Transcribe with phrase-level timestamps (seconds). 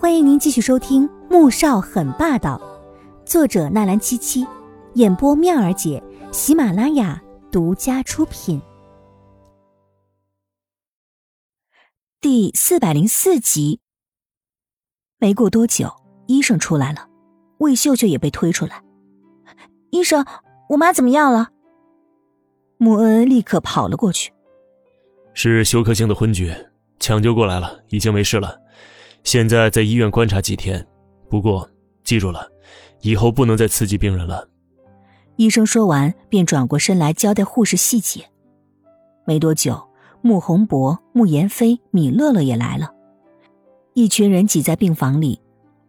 [0.00, 2.56] 欢迎您继续收听《穆少很霸道》，
[3.28, 4.46] 作者纳兰七七，
[4.94, 6.00] 演播妙儿姐，
[6.30, 8.62] 喜马拉雅独家出品。
[12.20, 13.80] 第四百零四集。
[15.18, 15.92] 没过多久，
[16.28, 17.08] 医生出来了，
[17.58, 18.80] 魏秀秀也被推出来。
[19.90, 20.24] 医生，
[20.68, 21.48] 我妈怎么样了？
[22.76, 24.32] 穆恩立刻跑了过去。
[25.34, 26.70] 是休克性的昏厥，
[27.00, 28.60] 抢救过来了，已经没事了。
[29.28, 30.82] 现在在医院观察几天，
[31.28, 31.68] 不过
[32.02, 32.50] 记住了，
[33.02, 34.48] 以后不能再刺激病人了。
[35.36, 38.24] 医生说完，便转过身来交代护士细节。
[39.26, 39.86] 没多久，
[40.22, 42.90] 穆宏博、穆言飞、米乐乐也来了，
[43.92, 45.38] 一群人挤在病房里，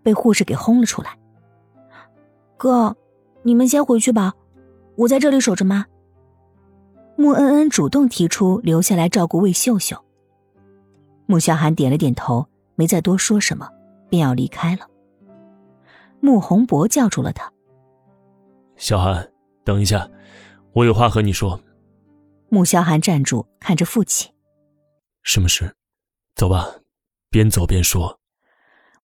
[0.03, 1.17] 被护士给轰了出来。
[2.57, 2.93] 哥，
[3.43, 4.33] 你们先回去吧，
[4.97, 5.85] 我在这里守着妈。
[7.15, 9.95] 穆恩恩主动提出留下来照顾魏秀秀。
[11.25, 12.45] 穆萧寒点了点头。
[12.79, 13.69] 没再多说什么，
[14.09, 14.87] 便要离开了。
[16.21, 17.51] 穆宏博叫住了他
[18.79, 19.29] ：“小寒，
[19.65, 20.09] 等一下，
[20.71, 21.61] 我有话和你说。”
[22.47, 24.31] 穆萧寒站住，看着父亲
[25.23, 25.75] ：“什么事？
[26.35, 26.73] 走吧。”
[27.29, 28.17] 边走边说。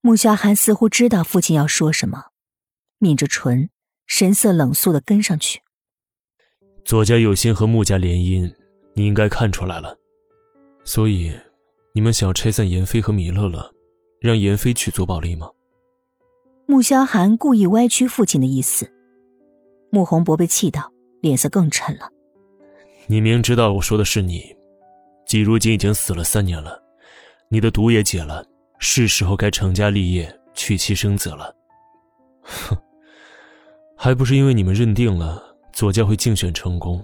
[0.00, 2.28] 穆萧寒似乎知道父亲要说什么，
[3.00, 3.68] 抿着唇，
[4.06, 5.60] 神色冷肃的跟上去。
[6.82, 8.50] 左家有心和穆家联姻，
[8.94, 9.98] 你应该看出来了，
[10.82, 11.30] 所以。
[11.92, 13.74] 你们想拆散严飞和米乐乐，
[14.26, 15.48] 让严飞娶左宝丽吗？
[16.66, 18.92] 穆萧寒故意歪曲父亲的意思，
[19.90, 22.10] 穆宏博被气到，脸色更沉了。
[23.06, 24.54] 你明知道我说的是你，
[25.24, 26.82] 季如今已经死了三年了，
[27.48, 28.44] 你的毒也解了，
[28.80, 31.54] 是时候该成家立业、娶妻生子了。
[32.42, 32.76] 哼，
[33.96, 35.40] 还不是因为你们认定了
[35.72, 37.00] 左家会竞选成功，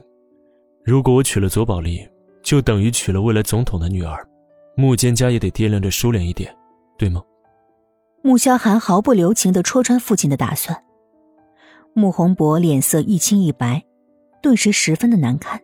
[0.85, 2.05] 如果我娶了左宝丽，
[2.43, 4.27] 就等于娶了未来总统的女儿。
[4.75, 6.53] 穆坚家也得掂量着收敛一点，
[7.03, 7.21] 对吗？
[8.23, 10.85] 穆萧寒毫不留情的戳穿父亲的打算。
[11.95, 13.83] 穆宏博脸色一青一白，
[14.41, 15.61] 顿时十分的难看。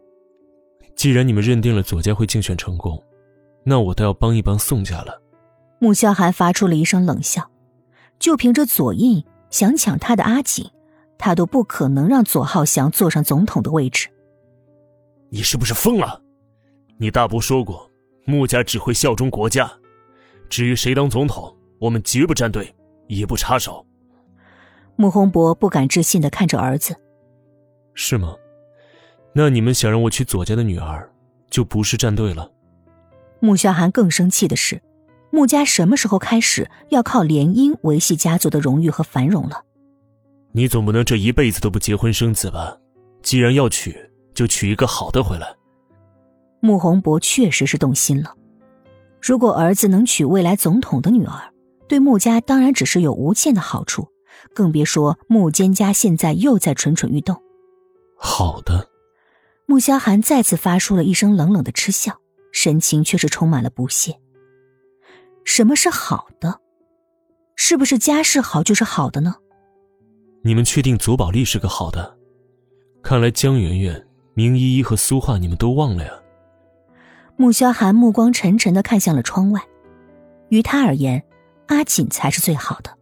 [0.97, 3.01] 既然你们认定了左家会竞选成功，
[3.63, 5.23] 那我倒要帮一帮宋家了。
[5.79, 7.49] 穆萧寒发出了一声冷笑，
[8.19, 10.69] 就凭着左印想抢他的阿锦，
[11.19, 14.09] 他都不可能让左浩翔坐上总统的位置。
[15.31, 16.21] 你是不是疯了？
[16.97, 17.89] 你大伯说过。
[18.25, 19.71] 穆家只会效忠国家，
[20.49, 22.75] 至于谁当总统，我们绝不站队，
[23.07, 23.85] 也不插手。
[24.97, 26.97] 穆宏博不敢置信的看着儿子
[27.95, 28.35] ：“是吗？
[29.33, 31.09] 那你们想让我娶左家的女儿，
[31.51, 32.51] 就不是站队了。”
[33.41, 34.83] 穆萧寒更生气的是，
[35.31, 39.63] 穆家什么时候开始要靠联姻维系家族的荣誉和繁荣了？
[40.51, 42.77] 你总不能这一辈子都不结婚生子吧？
[43.23, 43.97] 既然要娶，
[44.35, 45.55] 就娶一个好的回来。
[46.61, 48.35] 穆宏博确实是动心了。
[49.21, 51.53] 如果儿子能娶未来总统的女儿，
[51.89, 54.09] 对穆家当然只是有无限的好处，
[54.55, 57.43] 更别说穆坚家现在又在蠢蠢欲动。
[58.17, 58.89] 好的，
[59.67, 62.21] 穆萧寒再次发出了一声冷冷的嗤笑，
[62.53, 64.19] 神情却是充满了不屑。
[65.45, 66.61] 什么是好的？
[67.57, 69.35] 是不是家世好就是好的呢？
[70.43, 72.17] 你们确定左宝丽是个好的？
[73.03, 76.13] 看来江媛媛、明依依和苏画你们都忘了呀。
[77.41, 79.63] 穆萧寒目光沉沉的看向了窗外，
[80.49, 81.25] 于他而言，
[81.69, 82.99] 阿锦才是最好的。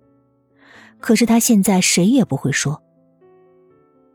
[1.01, 2.83] 可是他现在谁也不会说。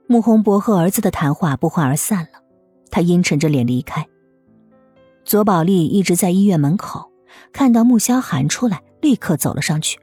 [0.06, 2.40] 穆宏博和儿子的谈话不欢而散了，
[2.92, 4.08] 他阴沉着脸离开。
[5.26, 7.12] 左宝丽一直在医院门口，
[7.52, 10.00] 看到穆萧寒出来，立刻走了上去。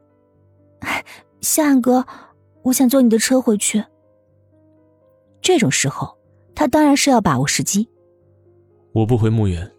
[1.41, 2.05] 萧寒哥，
[2.62, 3.84] 我想坐你的车回去。
[5.41, 6.19] 这种时候，
[6.57, 7.89] 他当然是要把握时机。
[8.93, 9.71] 我不回墓园。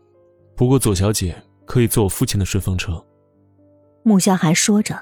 [0.59, 1.33] 不过，左小姐
[1.65, 3.01] 可以坐我父亲的顺风车。
[4.03, 5.01] 穆萧寒说着，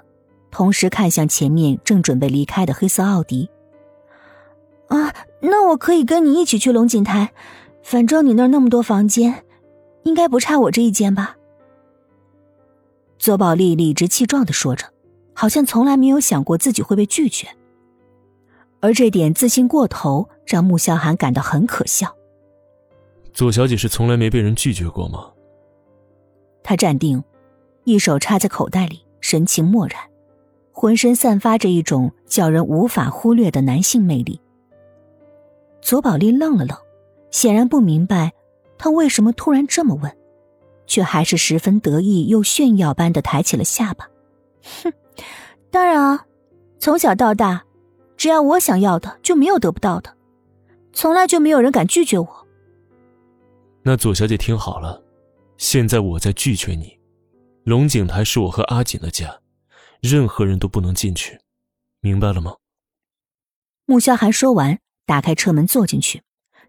[0.52, 3.50] 同时看向前面正准备离开的黑色奥迪。
[4.90, 7.34] 啊，那我可以跟你一起去龙井台，
[7.82, 9.46] 反正你那儿那么多房间，
[10.04, 11.36] 应该不差我这一间吧？
[13.18, 14.86] 左宝丽理直气壮的说着，
[15.34, 17.48] 好像从来没有想过自己会被拒绝，
[18.80, 22.16] 而这点自信过头让穆萧寒感到很可笑。
[23.34, 25.32] 左小姐是从来没被人拒绝过吗？
[26.68, 27.24] 他站定，
[27.86, 29.98] 一手插在口袋里，神情漠然，
[30.74, 34.42] 浑身散发着一种叫人无法忽略的男性魅力。
[35.82, 36.78] 左宝丽愣了愣，
[37.32, 38.34] 显然不明白
[38.78, 40.14] 他为什么突然这么问，
[40.86, 44.06] 却还是十分得意又炫耀般的抬起了下巴。
[44.84, 44.92] 哼，
[45.72, 46.26] 当然啊，
[46.80, 47.64] 从小到大，
[48.18, 50.14] 只要我想要的，就没有得不到的，
[50.92, 52.46] 从来就没有人敢拒绝我。
[53.84, 55.02] 那左小姐听好了。
[55.58, 57.00] 现在我在拒绝你，
[57.64, 59.42] 龙井台是我和阿锦的家，
[60.02, 61.42] 任何人都不能进去，
[62.00, 62.58] 明白了吗？
[63.86, 66.22] 穆萧寒说完，打开车门坐进去，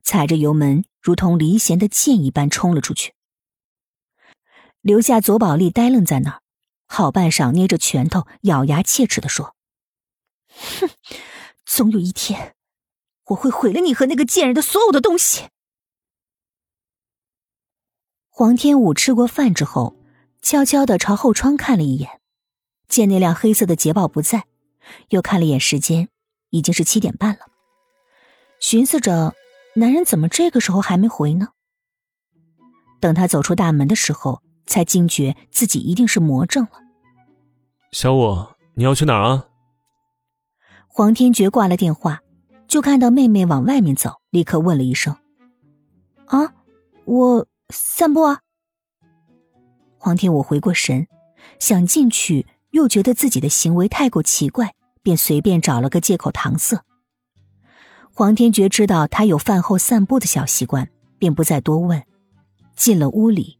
[0.02, 3.12] 踩着油门，如同离弦的箭一般冲了出去，
[4.80, 6.42] 留下左宝丽呆愣在那儿，
[6.86, 9.54] 好半晌捏着拳头，咬牙切齿的说
[10.80, 10.88] ：“哼，
[11.66, 12.54] 总有一天，
[13.26, 15.48] 我会毁了你和那个贱人的所有的东西。”
[18.38, 19.96] 黄天武吃过饭之后，
[20.42, 22.20] 悄悄的朝后窗看了一眼，
[22.86, 24.44] 见那辆黑色的捷豹不在，
[25.08, 26.08] 又看了一眼时间，
[26.50, 27.40] 已经是七点半了。
[28.60, 29.34] 寻思着，
[29.74, 31.48] 男人怎么这个时候还没回呢？
[33.00, 36.78] 等他走出大门的时候，才惊觉自己一定是魔怔了。
[37.90, 39.48] 小五，你要去哪儿啊？
[40.86, 42.20] 黄天觉挂了电话，
[42.68, 45.16] 就看到妹妹往外面走，立刻问了一声
[46.26, 46.54] ：“啊，
[47.04, 48.40] 我。”散步啊！
[49.98, 51.06] 黄天武回过神，
[51.58, 56.82] 想进去，又觉得自己的行为太过奇怪，便随便找了个借口搪塞。
[58.14, 60.88] 黄天觉知道他有饭后散步的小习惯，
[61.18, 62.02] 便不再多问，
[62.74, 63.58] 进了屋里。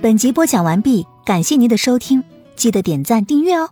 [0.00, 2.24] 本集播讲完毕，感谢您的收听，
[2.56, 3.70] 记得点赞订阅哦。